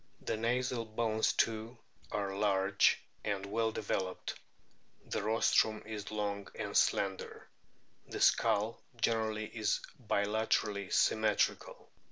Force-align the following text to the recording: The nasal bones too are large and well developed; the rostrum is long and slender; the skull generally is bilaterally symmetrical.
The 0.21 0.35
nasal 0.35 0.83
bones 0.83 1.31
too 1.33 1.77
are 2.11 2.35
large 2.35 2.99
and 3.23 3.45
well 3.45 3.71
developed; 3.71 4.33
the 5.05 5.21
rostrum 5.21 5.83
is 5.85 6.09
long 6.09 6.47
and 6.55 6.75
slender; 6.75 7.47
the 8.07 8.19
skull 8.19 8.81
generally 8.99 9.45
is 9.45 9.79
bilaterally 10.07 10.91
symmetrical. 10.91 11.87